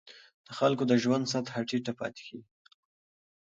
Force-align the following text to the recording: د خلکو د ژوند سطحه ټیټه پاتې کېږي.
د 0.47 0.49
خلکو 0.59 0.83
د 0.87 0.93
ژوند 1.03 1.25
سطحه 1.33 1.61
ټیټه 1.69 1.93
پاتې 1.99 2.21
کېږي. 2.27 2.49